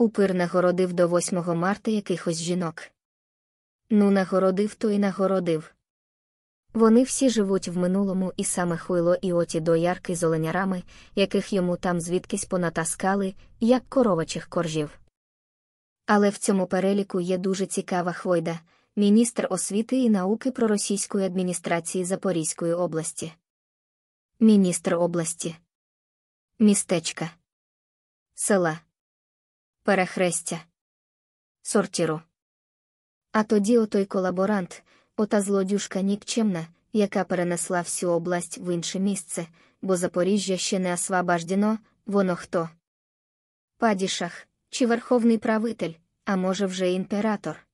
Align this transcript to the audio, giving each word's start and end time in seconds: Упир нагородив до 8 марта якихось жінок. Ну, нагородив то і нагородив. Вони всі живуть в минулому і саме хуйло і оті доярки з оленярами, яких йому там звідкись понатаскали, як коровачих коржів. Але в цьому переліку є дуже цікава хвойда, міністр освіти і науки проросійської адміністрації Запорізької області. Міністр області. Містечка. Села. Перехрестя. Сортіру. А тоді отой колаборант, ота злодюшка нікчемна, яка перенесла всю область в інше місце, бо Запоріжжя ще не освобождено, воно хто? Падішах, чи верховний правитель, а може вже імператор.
Упир 0.00 0.34
нагородив 0.34 0.92
до 0.92 1.08
8 1.08 1.56
марта 1.58 1.90
якихось 1.90 2.36
жінок. 2.36 2.82
Ну, 3.90 4.10
нагородив 4.10 4.74
то 4.74 4.90
і 4.90 4.98
нагородив. 4.98 5.74
Вони 6.74 7.02
всі 7.02 7.30
живуть 7.30 7.68
в 7.68 7.78
минулому 7.78 8.32
і 8.36 8.44
саме 8.44 8.76
хуйло 8.76 9.14
і 9.14 9.32
оті 9.32 9.60
доярки 9.60 10.16
з 10.16 10.22
оленярами, 10.22 10.82
яких 11.14 11.52
йому 11.52 11.76
там 11.76 12.00
звідкись 12.00 12.44
понатаскали, 12.44 13.34
як 13.60 13.88
коровачих 13.88 14.48
коржів. 14.48 14.98
Але 16.06 16.28
в 16.28 16.38
цьому 16.38 16.66
переліку 16.66 17.20
є 17.20 17.38
дуже 17.38 17.66
цікава 17.66 18.12
хвойда, 18.12 18.60
міністр 18.96 19.46
освіти 19.50 19.96
і 19.96 20.10
науки 20.10 20.50
проросійської 20.50 21.26
адміністрації 21.26 22.04
Запорізької 22.04 22.72
області. 22.72 23.32
Міністр 24.40 24.94
області. 24.94 25.56
Містечка. 26.58 27.30
Села. 28.34 28.87
Перехрестя. 29.88 30.60
Сортіру. 31.62 32.20
А 33.32 33.42
тоді 33.42 33.78
отой 33.78 34.04
колаборант, 34.04 34.82
ота 35.16 35.40
злодюшка 35.40 36.00
нікчемна, 36.00 36.66
яка 36.92 37.24
перенесла 37.24 37.80
всю 37.80 38.12
область 38.12 38.58
в 38.58 38.74
інше 38.74 38.98
місце, 38.98 39.46
бо 39.82 39.96
Запоріжжя 39.96 40.56
ще 40.56 40.78
не 40.78 40.94
освобождено, 40.94 41.78
воно 42.06 42.36
хто? 42.36 42.70
Падішах, 43.78 44.48
чи 44.70 44.86
верховний 44.86 45.38
правитель, 45.38 45.92
а 46.24 46.36
може 46.36 46.66
вже 46.66 46.92
імператор. 46.92 47.67